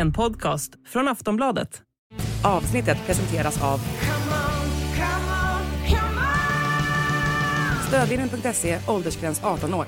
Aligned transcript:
En 0.00 0.12
podcast 0.12 0.72
från 0.86 1.08
Aftonbladet. 1.08 1.82
Avsnittet 2.44 2.98
presenteras 3.06 3.62
av 3.62 3.80
Stödvinnen.se, 7.88 8.78
åldersgräns 8.88 9.44
18 9.44 9.74
år. 9.74 9.86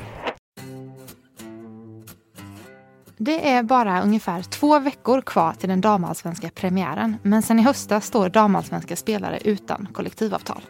Det 3.16 3.50
är 3.50 3.62
bara 3.62 4.02
ungefär 4.02 4.42
två 4.42 4.78
veckor 4.78 5.20
kvar 5.20 5.52
till 5.52 5.68
den 5.68 5.80
damallsvenska 5.80 6.50
premiären. 6.54 7.16
Men 7.22 7.42
sen 7.42 7.58
i 7.58 7.62
höstas 7.62 8.06
står 8.06 8.28
damallsvenska 8.28 8.96
spelare 8.96 9.38
utan 9.44 9.88
kollektivavtal. 9.92 10.62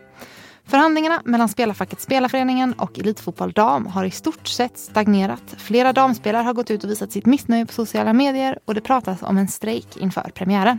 Förhandlingarna 0.66 1.22
mellan 1.24 1.48
spelarfacket 1.48 2.00
Spelarföreningen 2.00 2.72
och 2.72 2.98
Elitfotboll 2.98 3.52
Dam 3.52 3.86
har 3.86 4.04
i 4.04 4.10
stort 4.10 4.48
sett 4.48 4.78
stagnerat. 4.78 5.42
Flera 5.56 5.92
damspelare 5.92 6.42
har 6.42 6.54
gått 6.54 6.70
ut 6.70 6.84
och 6.84 6.90
visat 6.90 7.12
sitt 7.12 7.26
missnöje 7.26 7.66
på 7.66 7.72
sociala 7.72 8.12
medier 8.12 8.58
och 8.64 8.74
det 8.74 8.80
pratas 8.80 9.22
om 9.22 9.38
en 9.38 9.48
strejk 9.48 9.96
inför 9.96 10.30
premiären. 10.34 10.78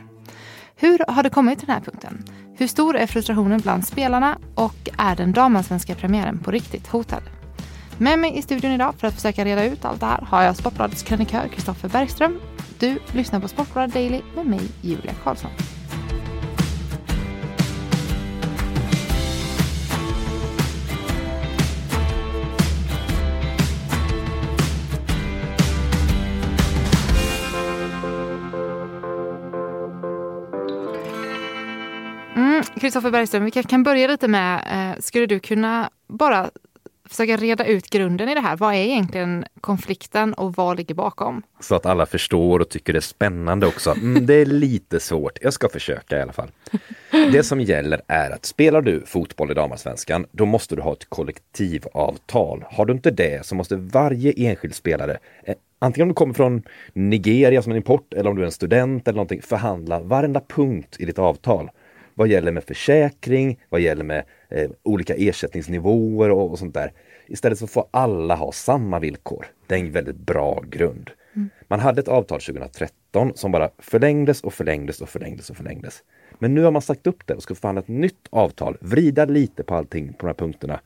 Hur 0.75 1.05
har 1.07 1.23
det 1.23 1.29
kommit 1.29 1.59
till 1.59 1.67
den 1.67 1.75
här 1.75 1.83
punkten? 1.83 2.25
Hur 2.57 2.67
stor 2.67 2.95
är 2.95 3.07
frustrationen 3.07 3.59
bland 3.59 3.87
spelarna 3.87 4.37
och 4.55 4.89
är 4.97 5.15
den 5.15 5.31
damallsvenska 5.31 5.95
premiären 5.95 6.39
på 6.39 6.51
riktigt 6.51 6.87
hotad? 6.87 7.23
Med 7.97 8.19
mig 8.19 8.37
i 8.37 8.41
studion 8.41 8.71
idag 8.71 8.95
för 8.97 9.07
att 9.07 9.13
försöka 9.13 9.45
reda 9.45 9.65
ut 9.65 9.85
allt 9.85 9.99
det 9.99 10.05
här 10.05 10.21
har 10.21 10.43
jag 10.43 10.55
Sportbladets 10.55 11.03
krönikör 11.03 11.47
Kristoffer 11.47 11.89
Bergström. 11.89 12.39
Du 12.79 12.99
lyssnar 13.11 13.39
på 13.39 13.47
Sportbladet 13.47 13.93
Daily 13.93 14.21
med 14.35 14.45
mig, 14.45 14.61
Julia 14.81 15.13
Karlsson. 15.23 15.51
Kristoffer 32.83 33.11
Bergström, 33.11 33.45
vi 33.45 33.51
kan 33.51 33.83
börja 33.83 34.07
lite 34.07 34.27
med, 34.27 34.61
eh, 34.71 35.01
skulle 35.01 35.25
du 35.25 35.39
kunna 35.39 35.89
bara 36.07 36.49
försöka 37.09 37.37
reda 37.37 37.65
ut 37.65 37.89
grunden 37.89 38.29
i 38.29 38.33
det 38.33 38.39
här. 38.39 38.57
Vad 38.57 38.73
är 38.73 38.77
egentligen 38.77 39.45
konflikten 39.61 40.33
och 40.33 40.53
vad 40.53 40.77
ligger 40.77 40.95
bakom? 40.95 41.43
Så 41.59 41.75
att 41.75 41.85
alla 41.85 42.05
förstår 42.05 42.59
och 42.59 42.69
tycker 42.69 42.93
det 42.93 42.99
är 42.99 43.01
spännande 43.01 43.67
också. 43.67 43.91
Mm, 43.91 44.25
det 44.25 44.33
är 44.33 44.45
lite 44.45 44.99
svårt. 44.99 45.37
Jag 45.41 45.53
ska 45.53 45.69
försöka 45.69 46.17
i 46.17 46.21
alla 46.21 46.33
fall. 46.33 46.51
Det 47.11 47.43
som 47.43 47.61
gäller 47.61 48.01
är 48.07 48.31
att 48.31 48.45
spelar 48.45 48.81
du 48.81 49.03
fotboll 49.05 49.51
i 49.51 49.53
damallsvenskan, 49.53 50.25
då 50.31 50.45
måste 50.45 50.75
du 50.75 50.81
ha 50.81 50.93
ett 50.93 51.09
kollektivavtal. 51.09 52.65
Har 52.67 52.85
du 52.85 52.93
inte 52.93 53.11
det 53.11 53.45
så 53.45 53.55
måste 53.55 53.75
varje 53.75 54.33
enskild 54.37 54.75
spelare 54.75 55.17
eh, 55.43 55.55
Antingen 55.79 56.03
om 56.03 56.09
du 56.09 56.15
kommer 56.15 56.33
från 56.33 56.63
Nigeria 56.93 57.61
som 57.61 57.71
en 57.71 57.77
import 57.77 58.13
eller 58.13 58.29
om 58.29 58.35
du 58.35 58.41
är 58.41 58.45
en 58.45 58.51
student 58.51 59.07
eller 59.07 59.15
någonting, 59.15 59.41
förhandla 59.41 59.99
varenda 59.99 60.41
punkt 60.47 60.95
i 60.99 61.05
ditt 61.05 61.19
avtal 61.19 61.69
vad 62.15 62.27
gäller 62.27 62.51
med 62.51 62.63
försäkring, 62.63 63.59
vad 63.69 63.81
gäller 63.81 64.03
med 64.03 64.23
eh, 64.49 64.69
olika 64.83 65.15
ersättningsnivåer 65.15 66.29
och, 66.29 66.51
och, 66.51 66.59
sånt 66.59 66.73
där. 66.73 66.91
Istället 67.27 67.59
så 67.59 67.67
får 67.67 67.87
alla 67.91 68.35
ha 68.35 68.51
samma 68.51 68.99
villkor. 68.99 69.45
Det 69.67 69.75
är 69.75 69.79
en 69.79 69.91
väldigt 69.91 70.17
bra 70.17 70.63
grund. 70.69 71.09
Mm. 71.35 71.49
Man 71.67 71.79
hade 71.79 72.01
ett 72.01 72.07
avtal 72.07 72.41
2013 72.41 73.31
som 73.35 73.51
bara 73.51 73.69
förlängdes 73.77 74.41
och 74.41 74.53
förlängdes 74.53 75.01
och 75.01 75.09
förlängdes 75.09 75.49
och 75.49 75.57
förlängdes. 75.57 76.03
Men 76.39 76.53
nu 76.53 76.63
har 76.63 76.71
man 76.71 76.81
sagt 76.81 77.07
upp 77.07 77.27
det 77.27 77.33
och 77.33 77.43
ska 77.43 77.55
förhandla 77.55 77.81
ett 77.81 77.87
nytt 77.87 78.27
avtal, 78.29 78.77
vrida 78.81 79.25
lite 79.25 79.63
på 79.63 79.75
allting 79.75 80.13
på 80.13 80.19
de 80.19 80.27
här 80.27 80.33
punkterna. 80.33 80.79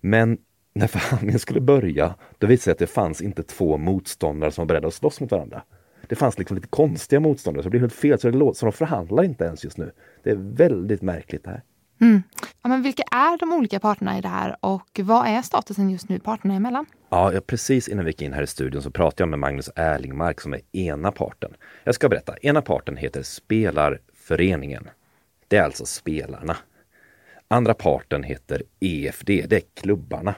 Men 0.00 0.38
när 0.74 0.86
förhandlingen 0.86 1.38
skulle 1.38 1.60
börja, 1.60 2.14
då 2.38 2.46
visade 2.46 2.54
det 2.56 2.62
sig 2.62 2.72
att 2.72 2.78
det 2.78 2.86
fanns 2.86 3.22
inte 3.22 3.42
två 3.42 3.76
motståndare 3.76 4.50
som 4.50 4.62
var 4.62 4.66
beredda 4.66 4.88
att 4.88 4.94
slåss 4.94 5.20
mot 5.20 5.30
varandra 5.30 5.62
det 6.10 6.16
fanns 6.16 6.38
liksom 6.38 6.54
lite 6.54 6.68
konstiga 6.68 7.20
motståndare 7.20 7.62
så 7.62 7.66
det 7.66 7.70
blev 7.70 7.82
helt 7.82 7.92
fel. 7.92 8.18
Så, 8.18 8.30
det 8.30 8.38
låter, 8.38 8.58
så 8.58 8.66
de 8.66 8.72
förhandlar 8.72 9.24
inte 9.24 9.44
ens 9.44 9.64
just 9.64 9.76
nu. 9.76 9.92
Det 10.22 10.30
är 10.30 10.36
väldigt 10.36 11.02
märkligt 11.02 11.44
det 11.44 11.50
här. 11.50 11.62
Mm. 12.00 12.22
Ja, 12.62 12.68
men 12.68 12.82
vilka 12.82 13.02
är 13.02 13.38
de 13.38 13.52
olika 13.52 13.80
parterna 13.80 14.18
i 14.18 14.20
det 14.20 14.28
här 14.28 14.56
och 14.60 15.00
vad 15.02 15.26
är 15.26 15.42
statusen 15.42 15.90
just 15.90 16.08
nu 16.08 16.18
parterna 16.18 16.54
emellan? 16.54 16.86
Ja, 17.08 17.32
precis 17.46 17.88
innan 17.88 18.04
vi 18.04 18.10
gick 18.10 18.22
in 18.22 18.32
här 18.32 18.42
i 18.42 18.46
studion 18.46 18.82
så 18.82 18.90
pratade 18.90 19.22
jag 19.22 19.28
med 19.28 19.38
Magnus 19.38 19.70
Erlingmark 19.76 20.40
som 20.40 20.54
är 20.54 20.60
ena 20.72 21.12
parten. 21.12 21.54
Jag 21.84 21.94
ska 21.94 22.08
berätta. 22.08 22.36
Ena 22.36 22.62
parten 22.62 22.96
heter 22.96 23.22
Spelarföreningen. 23.22 24.88
Det 25.48 25.56
är 25.56 25.62
alltså 25.62 25.86
spelarna. 25.86 26.56
Andra 27.48 27.74
parten 27.74 28.22
heter 28.22 28.62
EFD, 28.80 29.26
det 29.26 29.52
är 29.52 29.62
klubbarna. 29.74 30.34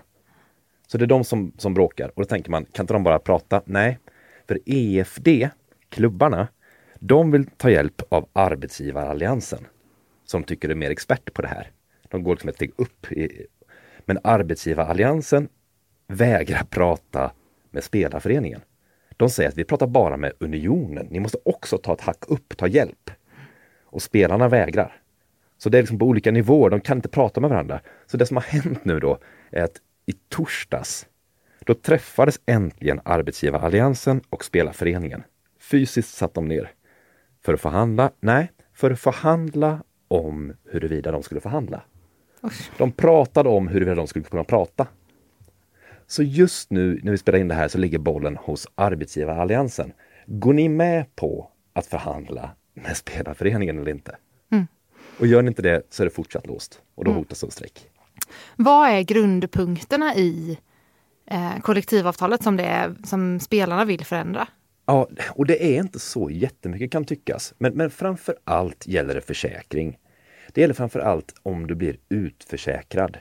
Så 0.86 0.98
det 0.98 1.04
är 1.04 1.06
de 1.06 1.25
som, 1.25 1.52
som 1.58 1.75
bråkar 1.75 2.08
och 2.08 2.22
då 2.22 2.25
tänker 2.25 2.50
man, 2.50 2.64
kan 2.64 2.82
inte 2.82 2.92
de 2.94 3.04
bara 3.04 3.19
prata? 3.19 3.62
Nej, 3.64 3.98
för 4.48 4.58
EFD 4.66 5.28
klubbarna, 5.92 6.48
de 6.98 7.30
vill 7.30 7.47
ta 7.47 7.70
hjälp 7.70 8.03
av 8.08 8.28
arbetsgivaralliansen 8.32 9.66
som 10.25 10.44
tycker 10.44 10.69
är 10.69 10.75
mer 10.75 10.91
expert 10.91 11.34
på 11.34 11.42
det 11.42 11.48
här. 11.48 11.70
De 12.08 12.22
går 12.22 12.32
liksom 12.32 12.48
ett 12.48 12.56
steg 12.56 12.72
upp. 12.76 13.12
I, 13.12 13.47
men 14.04 14.19
arbetsgivaralliansen 14.25 15.48
vägrar 16.06 16.64
prata 16.70 17.32
med 17.70 17.84
spelarföreningen. 17.84 18.60
De 19.16 19.31
säger 19.31 19.48
att 19.48 19.56
vi 19.56 19.64
pratar 19.64 19.86
bara 19.86 20.16
med 20.16 20.32
unionen. 20.38 21.06
Ni 21.10 21.20
måste 21.20 21.38
också 21.44 21.78
ta 21.78 21.92
ett 21.92 22.00
hack 22.00 22.25
upp, 22.28 22.56
ta 22.56 22.66
hjälp. 22.66 23.10
Och 23.84 24.02
spelarna 24.02 24.48
vägrar. 24.48 25.02
Så 25.58 25.69
det 25.69 25.78
är 25.78 25.82
liksom 25.82 25.98
på 25.98 26.06
olika 26.06 26.31
nivåer, 26.31 26.70
de 26.70 26.81
kan 26.81 26.98
inte 26.98 27.08
prata 27.08 27.41
med 27.41 27.50
varandra. 27.50 27.81
Så 28.06 28.16
det 28.16 28.26
som 28.26 28.36
har 28.36 28.44
hänt 28.44 28.84
nu 28.84 29.00
då 29.00 29.19
är 29.50 29.62
att 29.62 29.81
i 30.06 30.12
torsdags 30.28 31.06
då 31.66 31.75
träffades 31.75 32.41
äntligen 32.47 33.00
arbetsgivaralliansen 33.04 34.20
och 34.31 34.44
spelarföreningen. 34.44 35.22
Fysiskt 35.72 36.14
satt 36.14 36.34
de 36.34 36.48
ner. 36.48 36.72
För 37.44 37.54
att 37.54 37.60
förhandla? 37.60 38.10
Nej, 38.20 38.52
för 38.74 38.90
att 38.90 39.00
förhandla 39.00 39.82
om 40.08 40.52
huruvida 40.64 41.12
de 41.12 41.22
skulle 41.22 41.40
förhandla. 41.40 41.82
De 42.78 42.92
pratade 42.92 43.48
om 43.48 43.68
huruvida 43.68 43.94
de 43.94 44.06
skulle 44.06 44.24
kunna 44.24 44.44
prata. 44.44 44.86
Så 46.06 46.22
just 46.22 46.70
nu 46.70 47.00
när 47.02 47.12
vi 47.12 47.18
spelar 47.18 47.38
in 47.38 47.48
det 47.48 47.54
här 47.54 47.68
så 47.68 47.78
ligger 47.78 47.98
bollen 47.98 48.36
hos 48.36 48.66
arbetsgivaralliansen. 48.74 49.92
Går 50.26 50.52
ni 50.52 50.68
med 50.68 51.16
på 51.16 51.50
att 51.72 51.86
förhandla 51.86 52.50
med 52.74 52.96
spelarföreningen 52.96 53.78
eller 53.78 53.90
inte? 53.90 54.16
Mm. 54.50 54.66
Och 55.18 55.26
gör 55.26 55.42
ni 55.42 55.48
inte 55.48 55.62
det 55.62 55.82
så 55.90 56.02
är 56.02 56.04
det 56.04 56.10
fortsatt 56.10 56.46
låst 56.46 56.82
och 56.94 57.04
då 57.04 57.10
mm. 57.10 57.18
hotas 57.18 57.42
en 57.44 57.50
strejk. 57.50 57.90
Vad 58.56 58.88
är 58.88 59.02
grundpunkterna 59.02 60.14
i 60.14 60.58
eh, 61.26 61.60
kollektivavtalet 61.60 62.42
som, 62.42 62.56
det 62.56 62.64
är, 62.64 62.94
som 63.04 63.40
spelarna 63.40 63.84
vill 63.84 64.04
förändra. 64.04 64.48
Ja, 64.87 65.09
och 65.31 65.47
det 65.47 65.65
är 65.65 65.78
inte 65.78 65.98
så 65.98 66.31
jättemycket 66.31 66.91
kan 66.91 67.04
tyckas. 67.04 67.54
Men, 67.59 67.72
men 67.75 67.91
framför 67.91 68.37
allt 68.44 68.87
gäller 68.87 69.15
det 69.15 69.20
försäkring. 69.20 69.98
Det 70.53 70.60
gäller 70.60 70.75
framför 70.75 71.00
allt 71.00 71.34
om 71.43 71.66
du 71.66 71.75
blir 71.75 71.97
utförsäkrad. 72.09 73.19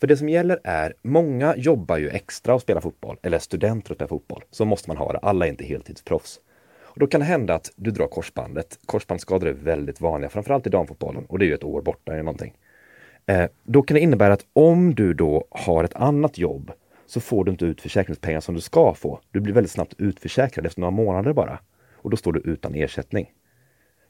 För 0.00 0.06
det 0.06 0.16
som 0.16 0.28
gäller 0.28 0.60
är, 0.64 0.94
många 1.02 1.56
jobbar 1.56 1.96
ju 1.96 2.08
extra 2.08 2.54
och 2.54 2.62
spelar 2.62 2.80
fotboll, 2.80 3.16
eller 3.22 3.38
studenter 3.38 3.90
och 3.90 3.96
spelar 3.96 4.08
fotboll. 4.08 4.42
Så 4.50 4.64
måste 4.64 4.90
man 4.90 4.96
ha 4.96 5.12
det, 5.12 5.18
alla 5.18 5.46
är 5.46 5.50
inte 5.50 5.64
heltidsproffs. 5.64 6.40
Och 6.80 6.98
då 7.00 7.06
kan 7.06 7.20
det 7.20 7.26
hända 7.26 7.54
att 7.54 7.72
du 7.76 7.90
drar 7.90 8.06
korsbandet. 8.06 8.78
Korsbandsskador 8.86 9.48
är 9.48 9.52
väldigt 9.52 10.00
vanliga, 10.00 10.30
framförallt 10.30 10.66
i 10.66 10.70
damfotbollen. 10.70 11.24
Och 11.24 11.38
det 11.38 11.44
är 11.44 11.46
ju 11.46 11.54
ett 11.54 11.64
år 11.64 11.82
borta 11.82 12.12
eller 12.12 12.22
någonting. 12.22 12.54
Eh, 13.26 13.46
då 13.62 13.82
kan 13.82 13.94
det 13.94 14.00
innebära 14.00 14.32
att 14.32 14.46
om 14.52 14.94
du 14.94 15.14
då 15.14 15.44
har 15.50 15.84
ett 15.84 15.94
annat 15.94 16.38
jobb 16.38 16.72
så 17.08 17.20
får 17.20 17.44
du 17.44 17.50
inte 17.50 17.64
ut 17.64 17.80
försäkringspengar 17.80 18.40
som 18.40 18.54
du 18.54 18.60
ska 18.60 18.94
få. 18.94 19.20
Du 19.30 19.40
blir 19.40 19.54
väldigt 19.54 19.70
snabbt 19.70 19.94
utförsäkrad 19.98 20.66
efter 20.66 20.80
några 20.80 20.90
månader 20.90 21.32
bara. 21.32 21.58
Och 21.94 22.10
då 22.10 22.16
står 22.16 22.32
du 22.32 22.40
utan 22.40 22.74
ersättning. 22.74 23.32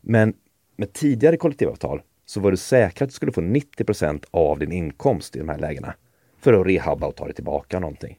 Men 0.01 0.35
med 0.77 0.93
tidigare 0.93 1.37
kollektivavtal 1.37 2.03
så 2.25 2.41
var 2.41 2.51
du 2.51 2.57
säker 2.57 3.05
att 3.05 3.11
du 3.11 3.15
skulle 3.15 3.33
få 3.33 3.41
90% 3.41 4.25
av 4.31 4.59
din 4.59 4.73
inkomst 4.73 5.37
i 5.37 5.39
de 5.39 5.49
här 5.49 5.59
lägena 5.59 5.95
för 6.41 6.53
att 6.53 6.67
rehabba 6.67 7.07
och 7.07 7.17
ta 7.17 7.25
dig 7.25 7.35
tillbaka 7.35 7.81
någonting. 7.81 8.19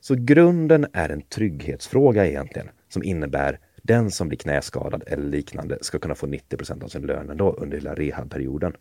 Så 0.00 0.14
grunden 0.18 0.86
är 0.92 1.08
en 1.08 1.22
trygghetsfråga 1.22 2.26
egentligen 2.26 2.68
som 2.88 3.02
innebär 3.02 3.58
den 3.82 4.10
som 4.10 4.28
blir 4.28 4.38
knäskadad 4.38 5.04
eller 5.06 5.24
liknande 5.24 5.78
ska 5.80 5.98
kunna 5.98 6.14
få 6.14 6.26
90% 6.26 6.84
av 6.84 6.88
sin 6.88 7.02
lön 7.02 7.30
ändå 7.30 7.52
under 7.52 7.76
hela 7.76 7.94
rehabperioden. 7.94 8.76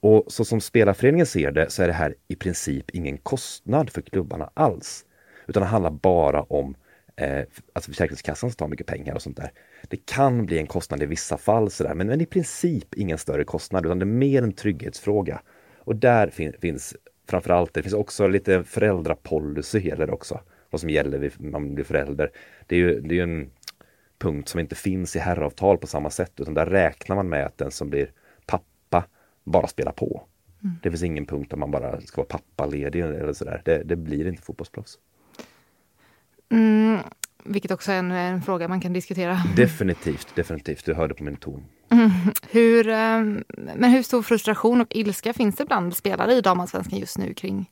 Och 0.00 0.24
så 0.28 0.44
som 0.44 0.60
spelarföreningen 0.60 1.26
ser 1.26 1.50
det 1.50 1.70
så 1.70 1.82
är 1.82 1.86
det 1.86 1.92
här 1.92 2.14
i 2.28 2.36
princip 2.36 2.90
ingen 2.90 3.18
kostnad 3.18 3.90
för 3.90 4.02
klubbarna 4.02 4.50
alls. 4.54 5.04
Utan 5.46 5.60
det 5.62 5.66
handlar 5.66 5.90
bara 5.90 6.42
om 6.42 6.76
eh, 7.16 7.44
att 7.72 7.84
Försäkringskassan 7.84 8.50
tar 8.50 8.68
mycket 8.68 8.86
pengar 8.86 9.14
och 9.14 9.22
sånt 9.22 9.36
där. 9.36 9.52
Det 9.88 10.06
kan 10.06 10.46
bli 10.46 10.58
en 10.58 10.66
kostnad 10.66 11.02
i 11.02 11.06
vissa 11.06 11.38
fall 11.38 11.70
sådär, 11.70 11.94
men, 11.94 12.06
men 12.06 12.20
i 12.20 12.26
princip 12.26 12.94
ingen 12.94 13.18
större 13.18 13.44
kostnad 13.44 13.86
utan 13.86 13.98
det 13.98 14.02
är 14.02 14.06
mer 14.06 14.42
en 14.42 14.52
trygghetsfråga. 14.52 15.40
Och 15.78 15.96
där 15.96 16.28
fin 16.28 16.52
finns 16.60 16.96
framförallt, 17.28 17.74
det 17.74 17.82
finns 17.82 17.94
också 17.94 18.26
lite 18.26 18.64
föräldrapolicy 18.64 19.78
gäller 19.78 20.10
också. 20.10 20.40
Vad 20.70 20.80
som 20.80 20.90
gäller 20.90 21.32
när 21.38 21.50
man 21.50 21.74
blir 21.74 21.84
förälder. 21.84 22.30
Det 22.66 22.76
är 22.76 22.78
ju, 22.78 23.00
det 23.00 23.18
är 23.18 23.22
en 23.22 23.50
punkt 24.18 24.48
som 24.48 24.60
inte 24.60 24.74
finns 24.74 25.16
i 25.16 25.18
herravtal 25.18 25.78
på 25.78 25.86
samma 25.86 26.10
sätt 26.10 26.32
utan 26.40 26.54
där 26.54 26.66
räknar 26.66 27.16
man 27.16 27.28
med 27.28 27.46
att 27.46 27.58
den 27.58 27.70
som 27.70 27.90
blir 27.90 28.10
bara 29.44 29.66
spela 29.66 29.92
på. 29.92 30.22
Mm. 30.62 30.76
Det 30.82 30.90
finns 30.90 31.02
ingen 31.02 31.26
punkt 31.26 31.50
där 31.50 31.56
man 31.56 31.70
bara 31.70 32.00
ska 32.00 32.16
vara 32.16 32.28
pappaledig 32.28 33.00
eller 33.00 33.32
sådär. 33.32 33.62
Det, 33.64 33.82
det 33.84 33.96
blir 33.96 34.26
inte 34.26 34.42
fotbollsproffs. 34.42 34.98
Mm. 36.50 36.98
vilket 37.44 37.70
också 37.70 37.92
är 37.92 37.98
en, 37.98 38.10
en, 38.10 38.42
fråga 38.42 38.68
man 38.68 38.80
kan 38.80 38.92
diskutera. 38.92 39.38
Definitivt, 39.56 40.34
definitivt. 40.34 40.84
Du 40.84 40.94
hörde 40.94 41.14
på 41.14 41.24
min 41.24 41.36
ton. 41.36 41.64
Mm. 41.90 42.10
Hur, 42.50 42.88
ehm, 42.88 43.44
men 43.76 43.90
hur 43.90 44.02
stor 44.02 44.22
frustration 44.22 44.80
och 44.80 44.86
ilska 44.90 45.32
finns 45.32 45.56
det 45.56 45.64
bland 45.64 45.96
spelare 45.96 46.32
i 46.32 46.40
damallsvenskan 46.40 46.98
just 46.98 47.18
nu 47.18 47.34
kring, 47.34 47.70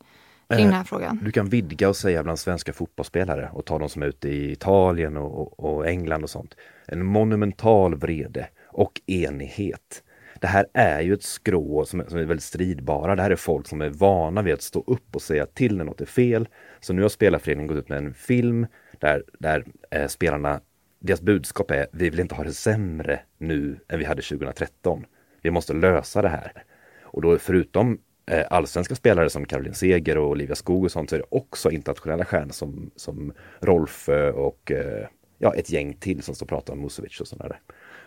kring 0.48 0.60
eh, 0.60 0.64
den 0.64 0.72
här 0.72 0.84
frågan? 0.84 1.20
Du 1.22 1.32
kan 1.32 1.48
vidga 1.48 1.88
och 1.88 1.96
säga 1.96 2.22
bland 2.22 2.38
svenska 2.38 2.72
fotbollsspelare 2.72 3.50
och 3.52 3.64
ta 3.64 3.78
de 3.78 3.88
som 3.88 4.02
är 4.02 4.06
ute 4.06 4.28
i 4.28 4.52
Italien 4.52 5.16
och, 5.16 5.58
och, 5.58 5.76
och 5.76 5.86
England 5.86 6.22
och 6.22 6.30
sånt. 6.30 6.54
En 6.86 7.06
monumental 7.06 7.94
vrede 7.94 8.48
och 8.66 9.00
enighet. 9.06 10.02
Det 10.42 10.48
här 10.48 10.66
är 10.72 11.00
ju 11.00 11.14
ett 11.14 11.22
skrå 11.22 11.84
som 11.84 12.00
är, 12.00 12.04
som 12.04 12.18
är 12.18 12.24
väldigt 12.24 12.44
stridbara. 12.44 13.16
Det 13.16 13.22
här 13.22 13.30
är 13.30 13.36
folk 13.36 13.68
som 13.68 13.80
är 13.80 13.88
vana 13.88 14.42
vid 14.42 14.54
att 14.54 14.62
stå 14.62 14.84
upp 14.86 15.16
och 15.16 15.22
säga 15.22 15.46
till 15.46 15.76
när 15.76 15.84
något 15.84 16.00
är 16.00 16.06
fel. 16.06 16.48
Så 16.80 16.92
nu 16.92 17.02
har 17.02 17.08
spelarföreningen 17.08 17.66
gått 17.66 17.78
ut 17.78 17.88
med 17.88 17.98
en 17.98 18.14
film 18.14 18.66
där, 19.00 19.24
där 19.38 19.64
eh, 19.90 20.06
spelarna, 20.06 20.60
deras 20.98 21.20
budskap 21.20 21.70
är 21.70 21.86
vi 21.92 22.10
vill 22.10 22.20
inte 22.20 22.34
ha 22.34 22.44
det 22.44 22.52
sämre 22.52 23.20
nu 23.38 23.78
än 23.88 23.98
vi 23.98 24.04
hade 24.04 24.22
2013. 24.22 25.04
Vi 25.42 25.50
måste 25.50 25.72
lösa 25.72 26.22
det 26.22 26.28
här. 26.28 26.64
Och 27.02 27.22
då 27.22 27.38
förutom 27.38 27.98
eh, 28.26 28.46
allsvenska 28.50 28.94
spelare 28.94 29.30
som 29.30 29.44
Caroline 29.44 29.74
Seger 29.74 30.18
och 30.18 30.30
Olivia 30.30 30.54
Skog 30.54 30.84
och 30.84 30.92
sånt 30.92 31.10
så 31.10 31.16
är 31.16 31.20
det 31.20 31.26
också 31.28 31.70
internationella 31.70 32.24
stjärnor 32.24 32.52
som, 32.52 32.90
som 32.96 33.32
Rolf 33.60 34.08
och 34.34 34.72
eh, 34.72 35.06
ja, 35.38 35.54
ett 35.54 35.70
gäng 35.70 35.94
till 35.94 36.22
som 36.22 36.34
står 36.34 36.46
och 36.46 36.50
pratar 36.50 36.72
om 36.72 36.80
Musovic 36.80 37.20
och 37.20 37.28
sådana 37.28 37.48
där. 37.48 37.60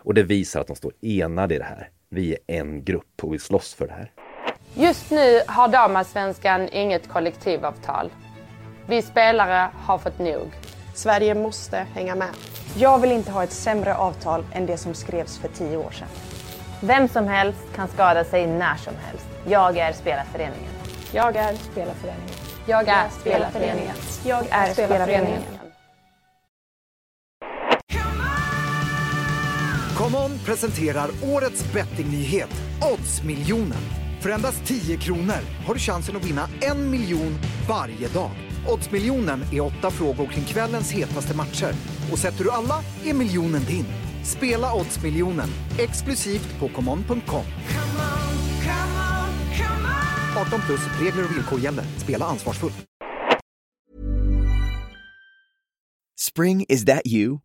Och 0.05 0.13
det 0.13 0.23
visar 0.23 0.61
att 0.61 0.67
de 0.67 0.75
står 0.75 0.93
enade 1.01 1.55
i 1.55 1.57
det 1.57 1.63
här. 1.63 1.89
Vi 2.15 2.37
är 2.47 2.59
en 2.59 2.83
grupp 2.83 3.23
och 3.23 3.33
vi 3.33 3.39
slåss 3.39 3.73
för 3.73 3.87
det 3.87 3.93
här. 3.93 4.11
Just 4.73 5.11
nu 5.11 5.41
har 5.47 5.67
damallsvenskan 5.67 6.69
inget 6.69 7.09
kollektivavtal. 7.09 8.11
Vi 8.87 9.01
spelare 9.01 9.69
har 9.75 9.97
fått 9.97 10.19
nog. 10.19 10.51
Sverige 10.93 11.35
måste 11.35 11.77
hänga 11.77 12.15
med. 12.15 12.29
Jag 12.77 12.99
vill 12.99 13.11
inte 13.11 13.31
ha 13.31 13.43
ett 13.43 13.51
sämre 13.51 13.95
avtal 13.95 14.45
än 14.53 14.65
det 14.65 14.77
som 14.77 14.93
skrevs 14.93 15.37
för 15.37 15.47
tio 15.47 15.77
år 15.77 15.91
sedan. 15.91 16.07
Vem 16.81 17.07
som 17.07 17.27
helst 17.27 17.75
kan 17.75 17.87
skada 17.87 18.23
sig 18.23 18.47
när 18.47 18.75
som 18.75 18.93
helst. 19.05 19.27
Jag 19.47 19.77
är 19.77 19.93
spelarföreningen. 19.93 20.71
Jag 21.13 21.35
är 21.35 21.53
spelarföreningen. 21.53 22.35
Jag 22.67 22.87
är 22.87 23.09
spelarföreningen. 23.09 23.95
Jag 24.25 24.45
är 24.49 24.73
spelarföreningen. 24.73 25.64
ComeOn 29.97 30.31
presenterar 30.45 31.09
årets 31.23 31.73
bettingnyhet, 31.73 32.49
Oddsmiljonen. 32.93 33.81
För 34.21 34.29
endast 34.29 34.65
10 34.65 34.97
kronor 34.97 35.65
har 35.65 35.73
du 35.73 35.79
chansen 35.79 36.15
att 36.15 36.25
vinna 36.25 36.49
en 36.61 36.91
miljon 36.91 37.37
varje 37.69 38.07
dag. 38.07 38.31
Oddsmiljonen 38.67 39.41
är 39.51 39.61
åtta 39.61 39.91
frågor 39.91 40.27
kring 40.27 40.43
kvällens 40.43 40.91
hetaste 40.91 41.35
matcher. 41.35 41.73
Och 42.11 42.19
sätter 42.19 42.43
du 42.43 42.51
alla 42.51 42.83
är 43.05 43.13
miljonen 43.13 43.63
din. 43.63 43.85
Spela 44.23 44.73
Oddsmiljonen 44.73 45.49
exklusivt 45.79 46.59
på 46.59 46.69
common.com. 46.69 47.45
18 50.37 50.61
plus 50.67 50.81
regler 51.01 51.23
och 51.23 51.37
villkor 51.37 51.59
gäller. 51.59 51.83
Spela 51.97 52.25
ansvarsfullt. 52.25 52.75
Spring, 56.19 56.65
is 56.69 56.85
that 56.85 57.01
you? 57.05 57.44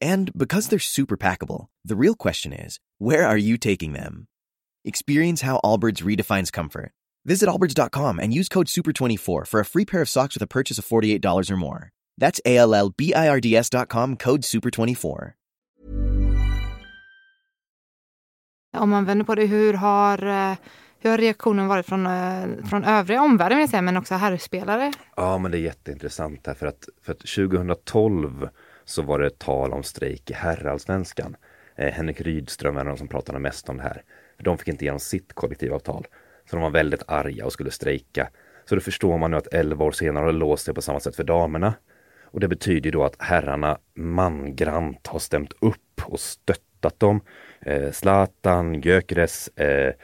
And 0.00 0.32
because 0.36 0.68
they're 0.68 0.78
super 0.78 1.16
packable, 1.16 1.66
the 1.84 1.96
real 1.96 2.14
question 2.14 2.52
is 2.52 2.80
where 2.98 3.26
are 3.26 3.36
you 3.36 3.56
taking 3.58 3.92
them? 3.92 4.28
Experience 4.84 5.42
how 5.42 5.60
Allbirds 5.64 6.02
redefines 6.02 6.52
comfort. 6.52 6.92
Visit 7.24 7.48
allbirds.com 7.48 8.18
and 8.18 8.32
use 8.32 8.48
code 8.48 8.66
SUPER24 8.66 9.46
for 9.46 9.60
a 9.60 9.64
free 9.64 9.84
pair 9.84 10.02
of 10.02 10.08
socks 10.08 10.34
with 10.34 10.42
a 10.42 10.46
purchase 10.46 10.78
of 10.78 10.86
$48 10.86 11.50
or 11.50 11.56
more. 11.56 11.92
That's 12.16 12.40
A 12.46 12.56
L 12.56 12.74
L 12.74 12.90
B 12.96 13.12
I 13.14 13.28
R 13.28 13.40
D 13.40 13.56
S.com 13.56 14.16
code 14.16 14.42
SUPER24. 14.42 15.32
Om 18.76 18.90
man 18.90 19.04
vänder 19.04 19.24
på 19.24 19.34
det, 19.34 19.46
hur 19.46 19.74
har, 19.74 20.26
eh, 20.26 20.56
hur 20.98 21.10
har 21.10 21.18
reaktionen 21.18 21.66
varit 21.66 21.86
från, 21.86 22.06
eh, 22.06 22.64
från 22.70 22.84
övriga 22.84 23.22
omvärlden, 23.22 23.58
vill 23.58 23.68
säga, 23.68 23.82
men 23.82 23.96
också 23.96 24.14
herrspelare? 24.14 24.92
Ja, 25.16 25.38
men 25.38 25.50
det 25.50 25.58
är 25.58 25.60
jätteintressant 25.60 26.46
här 26.46 26.54
för 26.54 26.66
att, 26.66 26.88
för 27.02 27.12
att 27.12 27.18
2012 27.18 28.48
så 28.88 29.02
var 29.02 29.18
det 29.18 29.38
tal 29.38 29.72
om 29.72 29.82
strejk 29.82 30.30
i 30.30 30.34
herrallsvenskan. 30.34 31.36
Eh, 31.76 31.92
Henrik 31.92 32.20
Rydström 32.20 32.76
är 32.76 32.84
den 32.84 32.96
som 32.96 33.08
pratade 33.08 33.38
mest 33.38 33.68
om 33.68 33.76
det 33.76 33.82
här. 33.82 34.02
För 34.36 34.44
de 34.44 34.58
fick 34.58 34.68
inte 34.68 34.84
igenom 34.84 35.00
sitt 35.00 35.32
kollektivavtal. 35.32 36.06
Så 36.50 36.56
de 36.56 36.62
var 36.62 36.70
väldigt 36.70 37.02
arga 37.06 37.44
och 37.46 37.52
skulle 37.52 37.70
strejka. 37.70 38.30
Så 38.64 38.74
då 38.74 38.80
förstår 38.80 39.18
man 39.18 39.30
nu 39.30 39.36
att 39.36 39.54
11 39.54 39.84
år 39.84 39.92
senare 39.92 40.22
har 40.22 40.32
det 40.32 40.38
låst 40.38 40.64
sig 40.64 40.74
på 40.74 40.82
samma 40.82 41.00
sätt 41.00 41.16
för 41.16 41.24
damerna. 41.24 41.74
Och 42.24 42.40
det 42.40 42.48
betyder 42.48 42.92
då 42.92 43.04
att 43.04 43.16
herrarna 43.18 43.78
mangrant 43.94 45.06
har 45.06 45.18
stämt 45.18 45.52
upp 45.60 46.02
och 46.04 46.20
stöttat 46.20 47.00
dem. 47.00 47.20
Eh, 47.60 47.90
Zlatan, 47.92 48.80
Gyökeres, 48.80 49.48
eh, 49.48 49.94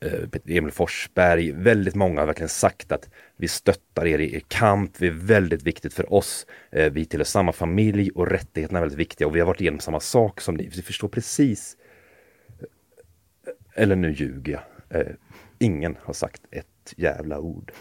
Eh, 0.00 0.56
Emil 0.56 0.72
Forsberg, 0.72 1.52
väldigt 1.52 1.94
många 1.94 2.20
har 2.20 2.26
verkligen 2.26 2.48
sagt 2.48 2.92
att 2.92 3.10
vi 3.36 3.48
stöttar 3.48 4.06
er 4.06 4.18
i 4.18 4.34
er 4.34 4.42
kamp, 4.48 4.94
det 4.98 5.06
är 5.06 5.10
väldigt 5.10 5.62
viktigt 5.62 5.94
för 5.94 6.12
oss. 6.12 6.46
Eh, 6.70 6.92
vi 6.92 7.04
tillhör 7.04 7.24
samma 7.24 7.52
familj 7.52 8.10
och 8.10 8.26
rättigheterna 8.26 8.78
är 8.78 8.82
väldigt 8.82 8.98
viktiga 8.98 9.26
och 9.28 9.36
vi 9.36 9.40
har 9.40 9.46
varit 9.46 9.60
igenom 9.60 9.80
samma 9.80 10.00
sak 10.00 10.40
som 10.40 10.54
ni. 10.54 10.68
Vi 10.68 10.82
förstår 10.82 11.08
precis 11.08 11.76
eh, 12.60 13.82
eller 13.82 13.96
nu 13.96 14.12
ljuger 14.12 14.52
jag. 14.52 14.62
Ingen 15.58 15.96
har 16.00 16.14
sagt 16.14 16.42
ett 16.50 16.94
jävla 16.96 17.38
ord. 17.38 17.72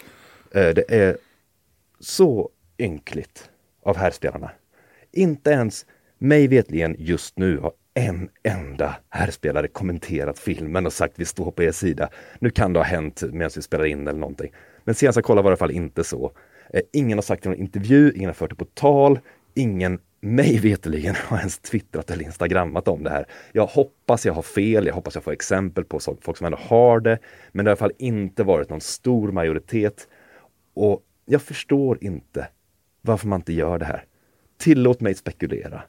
Det 0.52 0.86
är 0.90 1.18
så 2.00 2.50
ynkligt 2.78 3.50
av 3.84 3.98
herrspelarna. 3.98 4.52
Inte 5.12 5.50
ens 5.50 5.86
mig 6.18 6.48
vetligen 6.48 6.96
just 7.00 7.38
nu 7.38 7.58
har 7.58 7.72
en 7.98 8.30
enda 8.44 8.96
herrspelare 9.10 9.68
kommenterat 9.68 10.39
filmen 10.39 10.86
och 10.86 10.94
sagt 10.94 11.13
vi 11.16 11.25
står 11.25 11.51
på 11.51 11.63
er 11.63 11.72
sida. 11.72 12.10
Nu 12.39 12.50
kan 12.50 12.74
det 12.74 12.80
ha 12.80 12.84
hänt 12.84 13.24
medan 13.32 13.51
vi 13.56 13.62
spelar 13.62 13.86
in 13.86 14.08
eller 14.08 14.20
någonting. 14.20 14.51
Men 14.84 14.96
senast 14.96 15.16
jag 15.16 15.25
kollade 15.25 15.44
var 15.44 15.51
det 15.51 15.54
i 15.54 15.56
alla 15.56 15.58
fall 15.58 15.72
inte 15.72 16.04
så. 16.04 16.32
Eh, 16.74 16.82
ingen 16.94 17.18
har 17.18 17.24
sagt 17.24 17.46
i 17.46 17.50
någon 17.50 17.58
intervju, 17.58 18.12
ingen 18.16 18.30
har 18.30 18.34
fört 18.34 18.50
det 18.50 18.56
på 18.56 18.66
tal, 18.66 19.20
ingen 19.54 20.00
mig 20.20 20.60
veterligen 20.60 21.16
har 21.27 21.38
ens 21.38 21.60
twittrat 21.60 22.12
eller 22.12 22.24
instagrammat 22.24 22.88
om 22.88 23.04
det 23.04 23.10
här. 23.10 23.25
Jag 23.51 23.66
hoppas 23.66 24.25
jag 24.25 24.34
har 24.34 24.42
fel, 24.42 24.86
jag 24.86 24.94
hoppas 24.94 25.16
jag 25.16 25.24
får 25.24 25.32
exempel 25.32 25.84
på 25.84 26.00
folk 26.22 26.38
som 26.38 26.46
ändå 26.46 26.58
har 26.62 27.00
det. 27.00 27.20
Men 27.51 27.66
det 27.66 27.72
har 27.72 27.75
i 27.75 27.80
alla 27.80 27.89
fall 27.89 27.98
inte 27.98 28.44
varit 28.44 28.70
någon 28.70 28.82
stor 28.82 29.32
majoritet. 29.32 30.08
Och 30.74 31.01
jag 31.25 31.42
förstår 31.42 32.04
inte 32.04 32.48
varför 33.01 33.27
man 33.27 33.39
inte 33.39 33.54
gör 33.54 33.80
det 33.80 33.86
här. 33.86 34.06
Tillåt 34.58 35.01
mig 35.01 35.16
spekulera. 35.16 35.84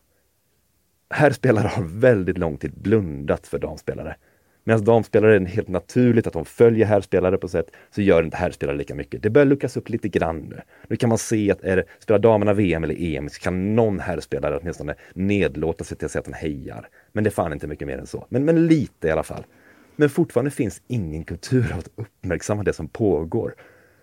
Herrspelare 1.11 1.69
har 1.69 1.83
väldigt 1.83 2.39
lång 2.39 2.57
tid 2.57 2.73
blundat 2.75 3.47
för 3.47 3.59
damspelare. 3.59 4.17
Medan 4.65 4.85
damspelare 4.85 5.35
är 5.37 5.41
det 5.41 5.47
helt 5.47 5.69
naturligt 5.69 6.27
att 6.27 6.33
de 6.33 6.45
följer 6.45 6.87
herrspelare 6.87 7.39
på 7.39 7.49
sätt, 7.49 7.71
så 7.91 8.03
gör 8.03 8.23
inte 8.23 8.37
herrspelare 8.37 8.77
lika 8.77 8.95
mycket. 8.95 9.23
Det 9.23 9.31
börjar 9.31 9.47
luckras 9.47 9.77
upp 9.77 9.89
lite 9.89 10.09
grann 10.09 10.41
nu. 10.41 10.61
Nu 10.89 10.97
kan 10.97 11.09
man 11.09 11.19
se 11.19 11.51
att 11.51 11.61
är 11.61 11.77
det, 11.77 11.85
spelar 11.99 12.19
damerna 12.19 12.53
VM 12.53 12.85
eller 12.85 13.03
EM 13.03 13.29
så 13.29 13.41
kan 13.41 13.75
någon 13.75 14.01
herrspelare 14.01 14.59
åtminstone 14.59 14.95
nedlåta 15.15 15.85
sig 15.85 15.97
till 15.97 16.05
att 16.05 16.13
säga 16.13 16.21
att 16.21 16.25
de 16.25 16.33
hejar. 16.35 16.89
Men 17.13 17.25
det 17.25 17.29
är 17.29 17.33
fan 17.33 17.53
inte 17.53 17.67
mycket 17.67 17.87
mer 17.87 17.99
än 17.99 18.07
så. 18.07 18.27
Men, 18.29 18.45
men 18.45 18.67
lite 18.67 19.09
i 19.09 19.11
alla 19.11 19.23
fall. 19.23 19.47
Men 19.97 20.11
fortfarande 20.11 20.51
finns 20.51 20.83
ingen 20.87 21.25
kultur 21.25 21.73
av 21.73 21.79
att 21.79 21.91
uppmärksamma 21.97 22.63
det 22.63 22.73
som 22.73 22.89
pågår. 22.89 23.55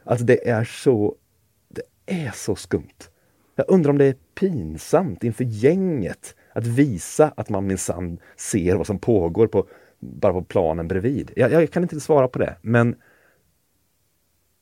Alltså 0.04 0.26
det 0.26 0.50
är 0.50 0.64
så, 0.64 1.16
det 1.70 1.82
är 2.06 2.32
så 2.32 2.56
skumt. 2.56 3.10
Jag 3.56 3.66
undrar 3.70 3.92
om 3.92 3.98
det 3.98 4.06
är 4.06 4.16
pinsamt 4.40 5.24
inför 5.24 5.44
gänget 5.44 6.36
att 6.56 6.68
visa 6.68 7.34
att 7.38 7.50
man 7.50 7.68
minsann 7.68 8.20
ser 8.36 8.76
vad 8.76 8.88
som 8.88 9.00
pågår 9.00 9.48
på 9.48 9.68
bara 10.00 10.34
på 10.34 10.44
planen 10.44 10.88
bredvid. 10.88 11.32
Jag, 11.36 11.52
jag 11.52 11.72
kan 11.72 11.84
inte 11.84 12.00
svara 12.00 12.28
på 12.28 12.40
det, 12.40 12.56
men 12.62 12.96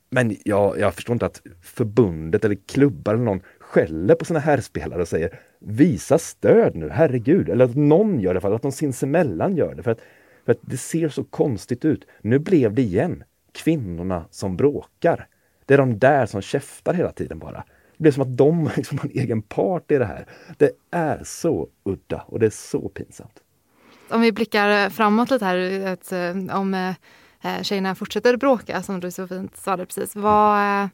men 0.10 0.38
jag, 0.46 0.80
jag 0.80 0.94
förstår 0.94 1.14
inte 1.14 1.26
att 1.26 1.42
förbundet 1.62 2.46
eller 2.46 2.56
klubbar 2.56 3.14
eller 3.14 3.24
någon 3.24 3.42
skäller 3.60 4.16
på 4.16 4.26
sina 4.26 4.40
herrspelare 4.40 5.02
och 5.02 5.08
säger 5.08 5.40
visa 5.60 6.18
stöd 6.18 6.76
nu, 6.76 6.90
herregud. 6.90 7.50
Eller 7.50 7.66
att 7.66 7.76
någon 7.76 8.20
gör 8.20 8.34
det, 8.34 8.42
för 8.42 8.56
att 8.56 8.62
de 8.62 8.72
sinsemellan 8.72 9.56
gör 9.56 9.76
det. 9.76 9.84
För 9.84 9.92
att, 9.92 10.00
för 10.46 10.52
att 10.52 10.60
det 10.62 10.78
ser 10.78 11.10
så 11.10 11.24
konstigt 11.24 11.86
ut. 11.86 12.08
Nu 12.22 12.40
blev 12.40 12.74
det 12.74 12.82
igen 12.82 13.24
kvinnorna 13.52 14.26
som 14.30 14.58
bråkar. 14.58 15.28
Det 15.66 15.74
är 15.74 15.78
de 15.78 16.00
där 16.00 16.26
som 16.26 16.42
käftar 16.42 16.94
hela 16.94 17.12
tiden 17.12 17.40
bara. 17.40 17.64
Det 17.98 18.02
blir 18.04 18.12
som 18.12 18.24
att 18.24 18.38
de 18.38 18.72
liksom 18.76 18.98
har 18.98 19.06
en 19.14 19.20
egen 19.20 19.42
part 19.42 19.92
i 19.92 19.98
det 19.98 20.06
här. 20.06 20.28
Det 20.58 20.72
är 20.92 21.24
så 21.24 21.68
udda 21.84 22.24
och 22.28 22.40
det 22.40 22.46
är 22.46 22.50
så 22.50 22.90
pinsamt. 22.90 23.40
Om 24.10 24.22
vi 24.22 24.32
blickar 24.32 24.90
framåt 24.90 25.32
lite 25.32 25.46
här, 25.46 25.88
att, 25.88 26.12
eh, 26.12 26.60
om 26.60 26.74
eh, 27.44 27.62
tjejerna 27.62 27.96
fortsätter 27.96 28.38
bråka 28.38 28.84
som 28.84 29.00
du 29.00 29.12
så 29.12 29.28
fint 29.28 29.58
sa 29.58 29.78
det 29.78 29.86
precis. 29.86 30.16
Vad, 30.16 30.84
eh, 30.84 30.90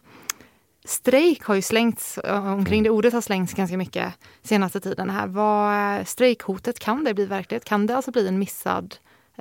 strejk 0.85 1.43
har 1.43 1.55
ju 1.55 1.61
slängts 1.61 2.19
omkring 2.27 2.83
det 2.83 2.89
ordet 2.89 3.13
har 3.13 3.21
slängts 3.21 3.53
ganska 3.53 3.77
mycket 3.77 4.13
senaste 4.41 4.79
tiden 4.79 5.09
här. 5.09 5.27
Vad 5.27 6.07
strejkhotet, 6.07 6.79
kan 6.79 7.03
det 7.03 7.13
bli 7.13 7.25
verklighet? 7.25 7.65
Kan 7.65 7.87
det 7.87 7.95
alltså 7.95 8.11
bli 8.11 8.27
en 8.27 8.39
missad 8.39 8.95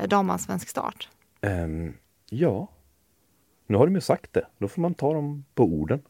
damallsvensk 0.06 0.68
start? 0.68 1.08
Um, 1.40 1.94
ja, 2.30 2.68
nu 3.66 3.76
har 3.76 3.86
de 3.86 3.94
ju 3.94 4.00
sagt 4.00 4.32
det. 4.32 4.46
Då 4.58 4.68
får 4.68 4.82
man 4.82 4.94
ta 4.94 5.12
dem 5.12 5.44
på 5.54 5.64
orden. 5.64 6.02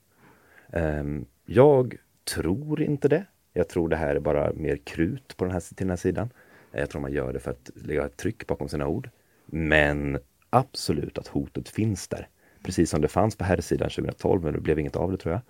Um, 0.73 1.27
jag 1.51 1.95
tror 2.25 2.83
inte 2.83 3.09
det. 3.09 3.25
Jag 3.53 3.69
tror 3.69 3.89
det 3.89 3.97
här 3.97 4.17
är 4.17 4.21
bara 4.21 4.53
mer 4.53 4.77
krut 4.77 5.37
på 5.37 5.45
den 5.45 5.53
här, 5.53 5.61
till 5.61 5.77
den 5.77 5.91
här 5.91 5.97
sidan. 5.97 6.31
Jag 6.73 6.91
tror 6.91 7.01
man 7.01 7.13
gör 7.13 7.33
det 7.33 7.41
för 7.41 7.51
att 7.51 7.71
lägga 7.75 8.07
ett 8.07 8.17
tryck 8.17 8.47
bakom 8.47 8.69
sina 8.69 8.87
ord. 8.87 9.11
Men 9.47 10.19
absolut 10.51 11.19
att 11.19 11.27
hotet 11.27 11.69
finns 11.69 12.09
där. 12.09 12.29
Precis 12.65 12.91
som 12.91 13.01
det 13.01 13.09
fanns 13.09 13.37
på 13.37 13.45
här 13.45 13.61
sidan 13.61 13.91
2012, 13.91 14.43
men 14.43 14.53
det 14.53 14.61
blev 14.61 14.79
inget 14.79 14.97
av 14.97 15.11
det 15.13 15.19
tror 15.19 15.35
jag. 15.35 15.43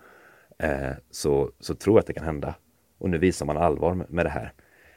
Eh, 0.70 0.96
så, 1.10 1.50
så 1.60 1.74
tror 1.74 1.96
jag 1.96 2.00
att 2.00 2.06
det 2.06 2.12
kan 2.12 2.24
hända. 2.24 2.54
Och 2.98 3.10
nu 3.10 3.18
visar 3.18 3.46
man 3.46 3.56
allvar 3.56 3.94
med, 3.94 4.10
med 4.10 4.26
det 4.26 4.30
här. 4.30 4.52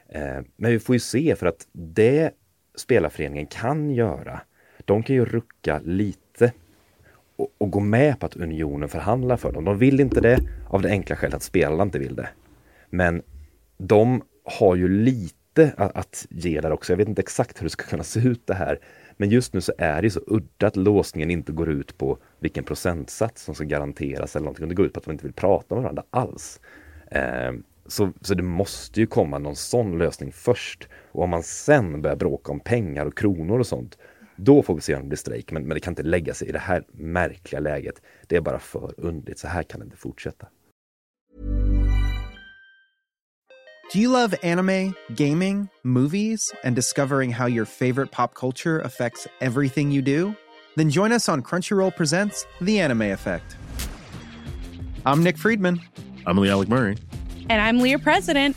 Eh, 0.08 0.44
men 0.56 0.70
vi 0.70 0.78
får 0.78 0.94
ju 0.94 1.00
se 1.00 1.36
för 1.36 1.46
att 1.46 1.68
det 1.72 2.30
spelarföreningen 2.74 3.46
kan 3.46 3.90
göra, 3.90 4.40
de 4.84 5.02
kan 5.02 5.16
ju 5.16 5.24
rucka 5.24 5.80
lite 5.84 6.21
och, 7.42 7.54
och, 7.58 7.70
gå 7.70 7.80
med 7.80 8.20
på 8.20 8.26
att 8.26 8.36
Unionen 8.36 8.88
förhandlar 8.88 9.36
för 9.36 9.52
dem. 9.52 9.64
De 9.64 9.78
vill 9.78 10.00
inte 10.00 10.20
det 10.20 10.38
av 10.68 10.82
det 10.82 10.88
enkla 10.90 11.16
skälet 11.16 11.34
att 11.34 11.42
spelarna 11.42 11.82
inte 11.82 11.98
vill 11.98 12.16
det. 12.16 12.28
Men 12.90 13.22
de 13.78 14.22
har 14.44 14.76
ju 14.76 14.88
lite 14.88 15.72
att, 15.76 15.96
att 15.96 16.26
ge 16.30 16.60
där 16.60 16.72
också. 16.72 16.92
Jag 16.92 16.98
vet 16.98 17.08
inte 17.08 17.22
exakt 17.22 17.60
hur 17.60 17.64
det 17.64 17.70
ska 17.70 17.84
kunna 17.84 18.04
se 18.04 18.20
ut 18.20 18.46
det 18.46 18.54
här. 18.54 18.78
Men 19.16 19.30
just 19.30 19.54
nu 19.54 19.60
så 19.60 19.72
är 19.78 20.02
det 20.02 20.10
så 20.10 20.20
udda 20.26 20.66
att 20.66 20.76
låsningen 20.76 21.30
inte 21.30 21.52
går 21.52 21.70
ut 21.70 21.98
på 21.98 22.18
vilken 22.40 22.64
procentsats 22.64 23.42
som 23.42 23.54
ska 23.54 23.64
garanteras 23.64 24.36
eller 24.36 24.44
någonting. 24.44 24.68
Det 24.68 24.74
går 24.74 24.86
ut 24.86 24.92
på 24.92 24.98
att 24.98 25.04
de 25.04 25.12
inte 25.12 25.24
vill 25.24 25.32
prata 25.32 25.74
med 25.74 25.82
varandra 25.82 26.04
alls. 26.10 26.60
Eh, 27.10 27.52
så, 27.86 28.12
så 28.20 28.34
det 28.34 28.42
måste 28.42 29.00
ju 29.00 29.06
komma 29.06 29.38
någon 29.38 29.56
sån 29.56 29.98
lösning 29.98 30.32
först. 30.32 30.88
Och 31.12 31.22
om 31.22 31.30
man 31.30 31.42
sen 31.42 32.02
börjar 32.02 32.16
bråka 32.16 32.52
om 32.52 32.60
pengar 32.60 33.06
och 33.06 33.18
kronor 33.18 33.58
och 33.58 33.66
sånt, 33.66 33.98
då 34.36 34.62
får 34.62 34.74
vi 34.74 34.80
se 34.80 34.94
om 34.94 35.02
det 35.02 35.08
blir 35.08 35.18
strejk. 35.18 35.52
Men, 35.52 35.66
men 35.66 35.74
det 35.74 35.80
kan 35.80 35.92
inte 35.92 36.02
lägga 36.02 36.34
sig 36.34 36.48
i 36.48 36.52
det 36.52 36.58
här 36.58 36.84
märkliga 36.92 37.60
läget. 37.60 38.02
Det 38.26 38.36
är 38.36 38.40
bara 38.40 38.58
för 38.58 38.94
undligt. 38.96 39.38
Så 39.38 39.48
här 39.48 39.62
kan 39.62 39.80
det 39.80 39.84
inte 39.84 39.96
fortsätta. 39.96 40.46
Do 43.92 43.98
you 43.98 44.12
love 44.12 44.34
anime, 44.42 44.94
gaming, 45.08 45.68
movies, 45.82 46.52
and 46.64 46.74
discovering 46.74 47.30
how 47.30 47.46
your 47.46 47.66
favorite 47.66 48.10
pop 48.10 48.34
culture 48.34 48.80
affects 48.80 49.28
everything 49.40 49.92
you 49.92 50.00
do? 50.00 50.34
Then 50.76 50.88
join 50.88 51.12
us 51.12 51.28
on 51.28 51.42
Crunchyroll 51.42 51.94
Presents 51.94 52.46
The 52.60 52.80
Anime 52.80 53.12
Effect. 53.12 53.56
I'm 55.04 55.22
Nick 55.22 55.36
Friedman. 55.36 55.80
I'm 56.26 56.38
Lee 56.38 56.48
Alec 56.48 56.68
Murray. 56.68 56.96
And 57.50 57.60
I'm 57.60 57.80
Leah 57.80 57.98
President. 57.98 58.56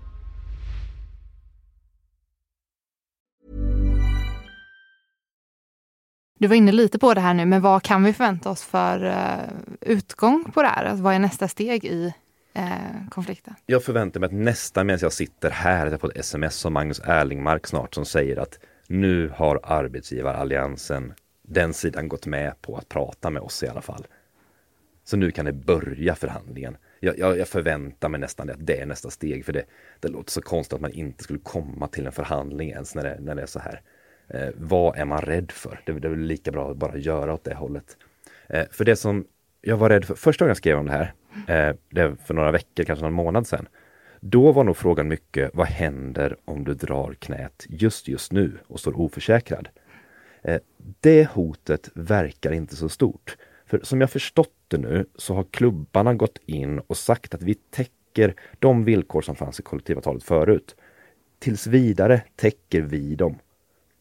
Du 6.41 6.47
var 6.47 6.55
inne 6.55 6.71
lite 6.71 6.99
på 6.99 7.13
det 7.13 7.21
här 7.21 7.33
nu, 7.33 7.45
men 7.45 7.61
vad 7.61 7.83
kan 7.83 8.03
vi 8.03 8.13
förvänta 8.13 8.49
oss 8.49 8.63
för 8.63 9.03
uh, 9.03 9.49
utgång 9.81 10.51
på 10.53 10.61
det 10.61 10.67
här? 10.67 10.85
Alltså, 10.85 11.03
vad 11.03 11.13
är 11.13 11.19
nästa 11.19 11.47
steg 11.47 11.85
i 11.85 12.13
uh, 12.57 13.09
konflikten? 13.09 13.55
Jag 13.65 13.83
förväntar 13.83 14.19
mig 14.19 14.27
att 14.27 14.33
nästa 14.33 14.83
medan 14.83 14.99
jag 15.01 15.13
sitter 15.13 15.49
här, 15.49 15.85
att 15.85 15.91
jag 15.91 16.01
får 16.01 16.11
ett 16.11 16.17
sms 16.17 16.65
av 16.65 16.71
Magnus 16.71 17.01
Erlingmark 17.05 17.67
snart 17.67 17.95
som 17.95 18.05
säger 18.05 18.37
att 18.37 18.59
nu 18.87 19.31
har 19.35 19.59
arbetsgivaralliansen 19.63 21.13
den 21.41 21.73
sidan 21.73 22.07
gått 22.07 22.25
med 22.25 22.61
på 22.61 22.77
att 22.77 22.89
prata 22.89 23.29
med 23.29 23.41
oss 23.41 23.63
i 23.63 23.67
alla 23.67 23.81
fall. 23.81 24.07
Så 25.03 25.17
nu 25.17 25.31
kan 25.31 25.45
det 25.45 25.53
börja 25.53 26.15
förhandlingen. 26.15 26.77
Jag, 26.99 27.19
jag, 27.19 27.37
jag 27.37 27.47
förväntar 27.47 28.09
mig 28.09 28.19
nästan 28.19 28.49
att 28.49 28.65
det 28.65 28.81
är 28.81 28.85
nästa 28.85 29.09
steg 29.09 29.45
för 29.45 29.53
det, 29.53 29.63
det 29.99 30.07
låter 30.07 30.31
så 30.31 30.41
konstigt 30.41 30.73
att 30.73 30.81
man 30.81 30.91
inte 30.91 31.23
skulle 31.23 31.39
komma 31.39 31.87
till 31.87 32.05
en 32.05 32.11
förhandling 32.11 32.69
ens 32.69 32.95
när 32.95 33.03
det, 33.03 33.17
när 33.19 33.35
det 33.35 33.41
är 33.41 33.45
så 33.45 33.59
här. 33.59 33.81
Eh, 34.33 34.49
vad 34.55 34.97
är 34.97 35.05
man 35.05 35.21
rädd 35.21 35.51
för? 35.51 35.81
Det, 35.85 35.91
det 35.91 36.07
är 36.07 36.09
väl 36.09 36.19
lika 36.19 36.51
bra 36.51 36.71
att 36.71 36.77
bara 36.77 36.97
göra 36.97 37.33
åt 37.33 37.43
det 37.43 37.55
hållet. 37.55 37.97
Eh, 38.47 38.65
för 38.71 38.85
det 38.85 38.95
som 38.95 39.25
jag 39.61 39.77
var 39.77 39.89
rädd 39.89 40.05
för, 40.05 40.15
första 40.15 40.45
gången 40.45 40.49
jag 40.49 40.57
skrev 40.57 40.77
om 40.77 40.85
det 40.85 40.91
här, 40.91 41.13
eh, 41.47 41.75
det 41.89 42.15
för 42.25 42.33
några 42.33 42.51
veckor, 42.51 42.83
kanske 42.83 43.05
någon 43.05 43.13
månad 43.13 43.47
sedan, 43.47 43.67
då 44.19 44.51
var 44.51 44.63
nog 44.63 44.77
frågan 44.77 45.07
mycket, 45.07 45.51
vad 45.53 45.67
händer 45.67 46.37
om 46.45 46.63
du 46.63 46.73
drar 46.73 47.13
knät 47.13 47.65
just 47.69 48.07
just 48.07 48.31
nu 48.31 48.57
och 48.67 48.79
står 48.79 48.99
oförsäkrad? 48.99 49.69
Eh, 50.41 50.61
det 50.99 51.29
hotet 51.29 51.89
verkar 51.93 52.51
inte 52.51 52.75
så 52.75 52.89
stort. 52.89 53.37
För 53.65 53.79
som 53.83 54.01
jag 54.01 54.09
förstått 54.09 54.55
det 54.67 54.77
nu 54.77 55.05
så 55.15 55.33
har 55.33 55.43
klubbarna 55.43 56.13
gått 56.13 56.37
in 56.45 56.79
och 56.79 56.97
sagt 56.97 57.33
att 57.33 57.41
vi 57.41 57.53
täcker 57.53 58.35
de 58.59 58.83
villkor 58.83 59.21
som 59.21 59.35
fanns 59.35 59.59
i 59.59 59.63
kollektivavtalet 59.63 60.23
förut. 60.23 60.75
Tills 61.39 61.67
vidare 61.67 62.21
täcker 62.35 62.81
vi 62.81 63.15
dem 63.15 63.39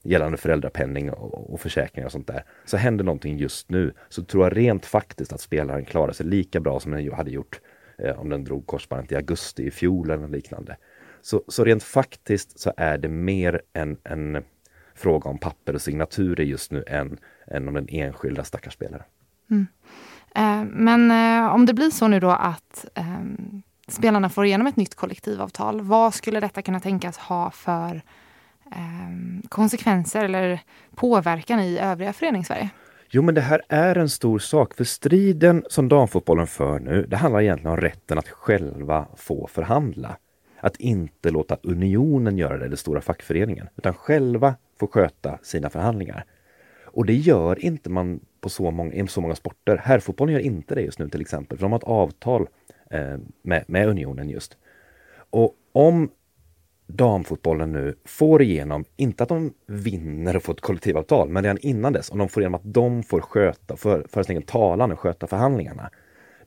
gällande 0.02 0.38
föräldrapenning 0.38 1.11
och, 1.11 1.52
och 1.52 1.61
försäkringar 1.61 2.07
och 2.07 2.12
sånt 2.12 2.26
där. 2.26 2.45
Så 2.64 2.76
händer 2.76 3.04
någonting 3.04 3.38
just 3.38 3.71
nu 3.71 3.92
så 4.09 4.25
tror 4.25 4.45
jag 4.45 4.57
rent 4.57 4.87
faktiskt 4.87 5.33
att 5.33 5.40
spelaren 5.40 5.85
klarar 5.85 6.12
sig 6.12 6.26
lika 6.26 6.61
bra 6.61 6.80
som 6.80 6.92
den 6.92 7.12
hade 7.12 7.30
gjort 7.30 7.61
eh, 7.99 8.21
om 8.21 8.28
den 8.28 8.45
drog 8.45 8.66
korsbandet 8.66 9.12
i 9.12 9.16
augusti 9.16 9.66
i 9.66 9.71
fjol 9.71 10.11
eller 10.11 10.28
liknande. 10.28 10.76
Så, 11.23 11.42
så 11.49 11.64
rent 11.64 11.83
faktiskt 11.83 12.61
så 12.61 12.73
är 12.76 12.99
det 12.99 13.09
mer 13.09 13.62
en, 13.73 13.97
en 14.04 14.42
fråga 14.95 15.30
om 15.30 15.38
papper 15.38 15.75
och 15.75 15.83
signaturer 15.83 16.45
just 16.45 16.73
nu 16.73 16.85
än, 16.87 17.19
än 17.47 17.69
om 17.69 17.75
den 17.75 17.87
enskilda 17.88 18.45
stackars 18.45 18.73
spelaren. 18.73 19.04
Mm. 19.50 19.66
Eh, 20.35 20.64
men 20.64 21.11
eh, 21.11 21.54
om 21.54 21.66
det 21.66 21.75
blir 21.75 21.90
så 21.90 22.09
nu 22.09 22.21
då 22.21 22.30
att 22.30 22.87
eh, 22.95 23.21
spelarna 23.88 24.28
får 24.28 24.45
igenom 24.45 24.66
ett 24.66 24.76
nytt 24.76 24.95
kollektivavtal, 24.95 25.80
vad 25.80 26.14
skulle 26.14 26.40
detta 26.40 26.62
kunna 26.62 26.80
tänkas 26.80 27.19
ha 27.19 27.50
för 27.50 28.02
eh, 28.73 29.49
konsekvenser 29.49 30.25
eller 30.25 30.61
påverkan 30.97 31.61
i 31.61 31.79
övriga 31.79 32.12
föreningssverige? 32.12 32.71
Jo, 33.12 33.23
men 33.23 33.35
det 33.35 33.41
här 33.41 33.62
är 33.69 33.99
en 33.99 34.09
stor 34.09 34.39
sak, 34.39 34.75
för 34.75 34.85
striden 34.85 35.65
som 35.69 35.89
damfotbollen 35.89 36.47
för 36.47 36.79
nu, 36.79 37.07
det 37.09 37.17
handlar 37.17 37.41
egentligen 37.41 37.73
om 37.73 37.81
rätten 37.81 38.19
att 38.19 38.29
själva 38.29 39.07
få 39.17 39.47
förhandla. 39.47 40.17
Att 40.61 40.77
inte 40.77 41.31
låta 41.31 41.57
unionen 41.62 42.39
göra 42.39 42.59
det, 42.59 42.69
den 42.69 42.77
stora 42.77 43.00
fackföreningen, 43.00 43.69
utan 43.77 43.95
själva 43.95 44.55
få 44.81 44.87
sköta 44.87 45.39
sina 45.43 45.71
förhandlingar. 45.71 46.25
Och 46.85 47.07
det 47.07 47.15
gör 47.15 47.65
inte 47.65 47.91
man 47.91 48.21
på 48.41 48.49
så 48.49 48.71
många, 48.71 48.93
i 48.93 49.07
så 49.07 49.21
många 49.21 49.35
sporter. 49.35 49.77
Herrfotbollen 49.77 50.35
gör 50.35 50.41
inte 50.41 50.75
det 50.75 50.81
just 50.81 50.99
nu 50.99 51.09
till 51.09 51.21
exempel, 51.21 51.59
för 51.59 51.65
de 51.65 51.73
har 51.73 51.79
ett 51.79 51.85
avtal 51.85 52.49
eh, 52.91 53.17
med, 53.43 53.65
med 53.67 53.89
unionen 53.89 54.31
just. 54.31 54.57
Och 55.31 55.55
om 55.73 56.11
damfotbollen 56.97 57.73
nu 57.73 57.95
får 58.05 58.43
igenom, 58.43 58.85
inte 58.97 59.23
att 59.23 59.29
de 59.29 59.55
vinner 59.67 60.37
och 60.37 60.43
får 60.43 60.53
ett 60.53 60.61
kollektivavtal, 60.61 61.29
men 61.29 61.43
redan 61.43 61.59
innan 61.59 61.93
dess, 61.93 62.11
om 62.11 62.19
de 62.19 62.29
får 62.29 62.43
igenom 62.43 62.55
att 62.55 62.75
de 62.75 63.03
får 63.03 63.21
sköta, 63.21 63.77
för, 63.77 64.07
för 64.09 64.23
sin 64.23 64.37
egen 64.37 64.47
talan 64.47 64.93
och 64.93 65.01
sköta 65.01 65.27
förhandlingarna, 65.27 65.91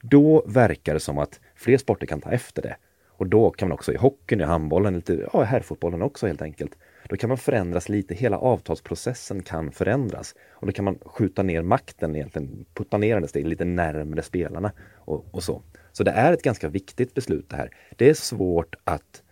då 0.01 0.43
verkar 0.47 0.93
det 0.93 0.99
som 0.99 1.17
att 1.17 1.39
fler 1.55 1.77
sporter 1.77 2.07
kan 2.07 2.21
ta 2.21 2.31
efter 2.31 2.61
det. 2.61 2.75
Och 3.07 3.27
då 3.27 3.49
kan 3.51 3.69
man 3.69 3.73
också 3.73 3.93
i 3.93 3.97
hockeyn, 3.97 4.41
i 4.41 4.43
handbollen, 4.43 4.95
lite, 4.95 5.29
ja, 5.33 5.43
herrfotbollen 5.43 6.01
också 6.01 6.27
helt 6.27 6.41
enkelt, 6.41 6.77
då 7.09 7.17
kan 7.17 7.27
man 7.27 7.37
förändras 7.37 7.89
lite. 7.89 8.13
Hela 8.13 8.37
avtalsprocessen 8.37 9.43
kan 9.43 9.71
förändras. 9.71 10.35
Och 10.51 10.67
då 10.67 10.73
kan 10.73 10.85
man 10.85 10.99
skjuta 11.05 11.43
ner 11.43 11.61
makten 11.61 12.15
egentligen, 12.15 12.65
putta 12.73 12.97
ner 12.97 13.19
den 13.19 13.27
steg 13.29 13.47
lite 13.47 13.65
närmare 13.65 14.21
spelarna 14.21 14.71
och, 14.95 15.25
och, 15.31 15.43
så. 15.43 15.61
Så 15.91 16.03
det 16.03 16.11
är 16.11 16.33
ett 16.33 16.43
ganska 16.43 16.69
viktigt 16.69 17.13
beslut 17.13 17.49
det 17.49 17.55
här. 17.55 17.69
Det 17.95 18.09
är 18.09 18.13
svårt 18.13 18.75
att 18.83 19.22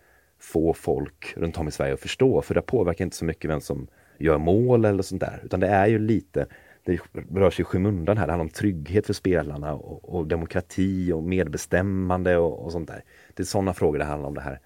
få 0.42 0.74
folk 0.74 1.34
runt 1.36 1.58
om 1.58 1.68
i 1.68 1.70
Sverige 1.70 1.94
att 1.94 2.00
förstå. 2.00 2.42
För 2.42 2.54
det 2.54 2.62
påverkar 2.62 3.04
inte 3.04 3.16
så 3.16 3.24
mycket 3.24 3.50
vem 3.50 3.60
som 3.60 3.86
gör 4.18 4.38
mål 4.38 4.84
eller 4.84 5.02
sånt 5.02 5.20
där. 5.20 5.40
Utan 5.44 5.60
det 5.60 5.66
är 5.66 5.86
ju 5.86 5.98
lite, 5.98 6.46
det 6.84 6.98
rör 7.34 7.50
sig 7.50 7.62
i 7.62 7.64
skymundan 7.64 8.18
här. 8.18 8.26
Det 8.26 8.32
handlar 8.32 8.44
om 8.44 8.50
trygghet 8.50 9.06
för 9.06 9.12
spelarna 9.12 9.74
och, 9.74 10.14
och 10.14 10.26
demokrati 10.26 11.12
och 11.12 11.22
medbestämmande 11.22 12.36
och, 12.36 12.64
och, 12.64 12.72
sånt 12.72 12.88
där. 12.88 13.04
Det 13.34 13.42
är 13.42 13.44
sådana 13.44 13.74
frågor 13.74 13.98
det 13.98 14.04
handlar 14.04 14.28
om 14.28 14.34
det 14.34 14.40
här. 14.40 14.60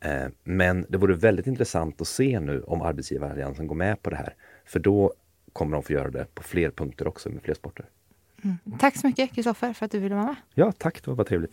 Eh, 0.00 0.30
men 0.44 0.86
det 0.88 0.98
vore 0.98 1.14
väldigt 1.14 1.46
intressant 1.46 2.00
att 2.00 2.08
se 2.08 2.40
nu 2.40 2.62
om 2.62 2.82
arbetsgivaralliansen 2.82 3.66
går 3.66 3.76
med 3.76 4.02
på 4.02 4.10
det 4.10 4.16
här. 4.16 4.34
För 4.64 4.80
då 4.80 5.14
kommer 5.52 5.72
de 5.72 5.82
få 5.82 5.92
göra 5.92 6.10
det 6.10 6.34
på 6.34 6.42
fler 6.42 6.70
punkter 6.70 7.08
också 7.08 7.30
med 7.30 7.42
fler 7.42 7.54
sporter. 7.54 7.86
Mm. 8.44 8.78
Tack 8.78 8.96
så 8.96 9.06
mycket 9.06 9.32
Kristoffer 9.32 9.72
för 9.72 9.84
att 9.84 9.92
du 9.92 9.98
ville 9.98 10.14
vara 10.14 10.26
med. 10.26 10.36
Ja, 10.54 10.72
tack. 10.72 11.04
Det 11.04 11.10
var 11.10 11.16
bara 11.16 11.24
trevligt. 11.24 11.52